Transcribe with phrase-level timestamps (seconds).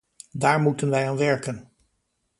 [0.31, 1.71] Daar moeten wij aan werken.